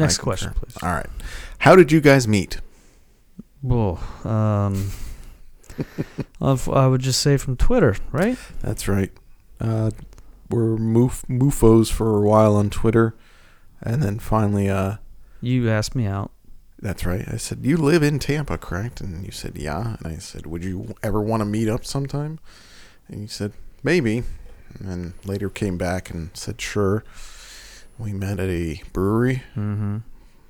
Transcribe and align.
Next 0.00 0.18
question, 0.18 0.52
please. 0.54 0.76
All 0.82 0.90
right. 0.90 1.06
How 1.58 1.76
did 1.76 1.92
you 1.92 2.00
guys 2.00 2.26
meet? 2.26 2.60
Well, 3.62 4.00
um, 4.24 4.90
I 6.40 6.86
would 6.86 7.00
just 7.00 7.20
say 7.20 7.36
from 7.36 7.56
Twitter, 7.56 7.96
right? 8.12 8.38
That's 8.60 8.88
right. 8.88 9.12
Uh, 9.60 9.90
we're 10.48 10.76
moof- 10.76 11.24
moofos 11.28 11.90
for 11.92 12.16
a 12.18 12.26
while 12.26 12.56
on 12.56 12.70
Twitter, 12.70 13.14
and 13.82 14.02
then 14.02 14.18
finally, 14.18 14.68
uh, 14.68 14.96
You 15.40 15.68
asked 15.68 15.94
me 15.94 16.06
out. 16.06 16.30
that's 16.80 17.04
right. 17.04 17.24
I 17.30 17.36
said, 17.36 17.58
"You 17.62 17.76
live 17.76 18.02
in 18.02 18.18
Tampa, 18.18 18.56
correct?" 18.58 19.00
And 19.02 19.24
you 19.24 19.30
said, 19.30 19.56
"Yeah." 19.58 19.96
And 20.02 20.06
I 20.14 20.16
said, 20.16 20.46
"Would 20.46 20.64
you 20.64 20.94
ever 21.02 21.20
want 21.20 21.42
to 21.42 21.44
meet 21.44 21.68
up 21.68 21.84
sometime?" 21.84 22.38
And 23.08 23.20
you 23.20 23.28
said, 23.28 23.52
"Maybe." 23.82 24.22
And 24.78 24.88
then 24.88 25.14
later 25.24 25.50
came 25.50 25.76
back 25.76 26.10
and 26.10 26.30
said, 26.34 26.60
"Sure." 26.60 27.04
We 28.00 28.12
met 28.12 28.40
at 28.40 28.48
a 28.48 28.82
brewery. 28.92 29.42
Mm-hmm. 29.56 29.98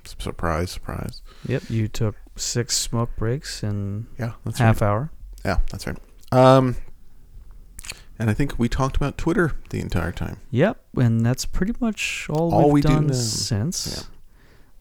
Surprise, 0.05 0.71
surprise. 0.71 1.21
Yep, 1.47 1.63
you 1.69 1.87
took 1.87 2.15
six 2.35 2.77
smoke 2.77 3.15
breaks 3.17 3.61
in 3.63 4.07
Yeah, 4.17 4.33
that's 4.45 4.57
half 4.59 4.81
right. 4.81 4.87
hour. 4.87 5.11
Yeah, 5.45 5.57
that's 5.69 5.85
right. 5.85 5.97
Um, 6.31 6.75
and 8.17 8.29
I 8.29 8.33
think 8.33 8.57
we 8.57 8.69
talked 8.69 8.95
about 8.95 9.17
Twitter 9.17 9.53
the 9.69 9.79
entire 9.79 10.11
time. 10.11 10.37
Yep, 10.51 10.79
and 10.97 11.25
that's 11.25 11.45
pretty 11.45 11.73
much 11.79 12.27
all, 12.29 12.53
All 12.53 12.71
we've 12.71 12.83
we 12.85 12.89
done 12.89 13.07
now. 13.07 13.13
since. 13.13 13.97
Yeah. 13.97 14.03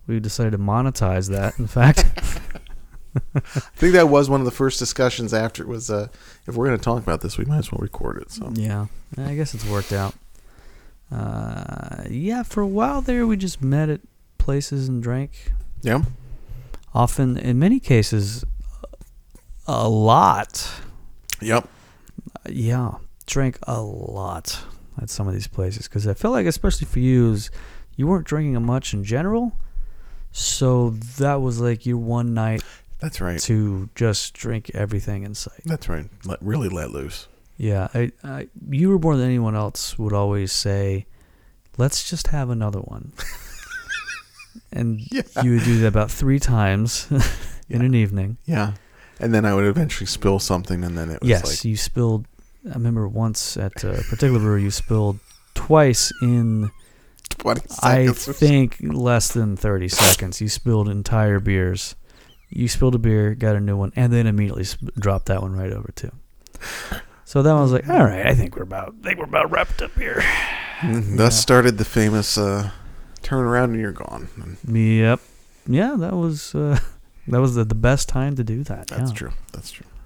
We 0.06 0.20
decided 0.20 0.52
to 0.52 0.58
monetize 0.58 1.30
that. 1.30 1.58
In 1.58 1.66
fact, 1.66 2.04
I 3.34 3.40
think 3.74 3.94
that 3.94 4.08
was 4.08 4.30
one 4.30 4.40
of 4.40 4.44
the 4.44 4.50
first 4.52 4.78
discussions 4.78 5.34
after 5.34 5.62
it 5.62 5.68
was. 5.68 5.90
Uh, 5.90 6.08
if 6.46 6.54
we're 6.54 6.66
going 6.66 6.78
to 6.78 6.84
talk 6.84 7.02
about 7.02 7.20
this, 7.20 7.36
we 7.38 7.44
might 7.44 7.58
as 7.58 7.72
well 7.72 7.80
record 7.80 8.22
it. 8.22 8.30
So 8.30 8.50
yeah, 8.54 8.86
I 9.18 9.34
guess 9.34 9.54
it's 9.54 9.66
worked 9.66 9.92
out. 9.92 10.14
Uh, 11.12 12.04
yeah, 12.08 12.42
for 12.42 12.60
a 12.60 12.66
while 12.66 13.00
there, 13.02 13.26
we 13.26 13.36
just 13.36 13.62
met 13.62 13.88
at 13.88 14.00
places 14.38 14.88
and 14.88 15.02
drank. 15.02 15.52
yeah, 15.82 16.02
Often, 16.94 17.36
in 17.38 17.58
many 17.58 17.78
cases, 17.80 18.44
a 19.66 19.88
lot. 19.88 20.70
yep, 21.40 21.68
Yeah, 22.48 22.92
drank 23.26 23.58
a 23.64 23.80
lot 23.80 24.60
at 25.00 25.08
some 25.10 25.26
of 25.28 25.34
these 25.34 25.46
places 25.46 25.86
because 25.88 26.06
I 26.06 26.14
feel 26.14 26.30
like, 26.32 26.46
especially 26.46 26.86
for 26.86 26.98
you, 27.00 27.32
is 27.32 27.50
you 27.96 28.06
weren't 28.06 28.26
drinking 28.26 28.60
much 28.64 28.92
in 28.94 29.04
general. 29.04 29.52
So 30.32 30.90
that 31.18 31.40
was 31.40 31.60
like 31.60 31.86
your 31.86 31.98
one 31.98 32.34
night 32.34 32.62
that's 33.00 33.20
right. 33.20 33.38
to 33.40 33.88
just 33.94 34.34
drink 34.34 34.70
everything 34.74 35.24
in 35.24 35.34
sight. 35.34 35.62
That's 35.64 35.88
right. 35.88 36.06
Let, 36.24 36.40
really 36.42 36.68
let 36.68 36.90
loose. 36.92 37.26
Yeah, 37.62 37.88
I, 37.92 38.10
I, 38.24 38.48
you 38.70 38.88
were 38.88 38.98
more 38.98 39.16
than 39.16 39.26
anyone 39.26 39.54
else 39.54 39.98
would 39.98 40.14
always 40.14 40.50
say, 40.50 41.04
"Let's 41.76 42.08
just 42.08 42.28
have 42.28 42.48
another 42.48 42.80
one," 42.80 43.12
and 44.72 45.00
Yeah. 45.10 45.22
you 45.42 45.52
would 45.52 45.64
do 45.64 45.78
that 45.80 45.88
about 45.88 46.10
three 46.10 46.38
times 46.38 47.06
in 47.68 47.80
Yeah. 47.80 47.86
an 47.86 47.94
evening. 47.94 48.38
Yeah, 48.46 48.72
and 49.18 49.34
then 49.34 49.44
I 49.44 49.54
would 49.54 49.64
eventually 49.66 50.06
spill 50.06 50.38
something, 50.38 50.82
and 50.84 50.96
then 50.96 51.10
it 51.10 51.20
was 51.20 51.28
Yes, 51.28 51.44
like, 51.46 51.64
you 51.66 51.76
spilled. 51.76 52.26
I 52.64 52.72
remember 52.74 53.06
once 53.08 53.58
at 53.58 53.84
a 53.84 54.02
particular 54.08 54.38
brewery, 54.38 54.62
you 54.62 54.70
spilled 54.70 55.18
twice 55.54 56.10
in 56.22 56.70
twenty 57.28 57.60
I 57.82 58.06
seconds. 58.06 58.20
so. 58.22 58.32
think 58.32 58.76
less 58.80 59.32
than 59.32 59.56
30 59.56 59.88
seconds. 59.88 60.40
You 60.40 60.48
spilled 60.48 60.88
entire 60.88 61.40
beers. 61.40 61.94
You 62.48 62.68
spilled 62.68 62.94
a 62.94 62.98
beer, 62.98 63.34
got 63.34 63.54
a 63.56 63.60
new 63.60 63.76
one, 63.76 63.92
and 63.96 64.10
then 64.12 64.26
immediately 64.26 64.64
sp- 64.64 64.92
dropped 64.98 65.26
that 65.26 65.40
one 65.42 65.54
right 65.54 65.72
over 65.72 65.90
too. 65.94 66.10
So 67.30 67.42
then 67.42 67.54
I 67.54 67.60
was 67.60 67.70
like, 67.70 67.88
all 67.88 68.02
right, 68.02 68.26
I 68.26 68.34
think 68.34 68.56
we're 68.56 68.64
about, 68.64 68.92
I 69.04 69.06
think 69.06 69.20
we're 69.20 69.24
about 69.24 69.52
wrapped 69.52 69.82
up 69.82 69.92
here. 69.96 70.20
And 70.82 71.16
Thus 71.16 71.34
Yeah. 71.36 71.40
started 71.40 71.78
the 71.78 71.84
famous 71.84 72.36
uh, 72.36 72.70
turn 73.22 73.44
around 73.44 73.70
and 73.70 73.80
you're 73.80 73.92
gone. 73.92 74.28
And 74.34 74.56
Yep. 74.76 75.20
Yeah, 75.68 75.94
that 75.96 76.14
was 76.14 76.56
uh, 76.56 76.80
that 77.28 77.40
was 77.40 77.54
the, 77.54 77.64
the 77.64 77.76
best 77.76 78.08
time 78.08 78.34
to 78.34 78.42
do 78.42 78.64
that. 78.64 78.88
that's 78.88 79.12
yeah. 79.12 79.16
true. 79.16 79.32
That's 79.52 79.70
true. 79.70 79.86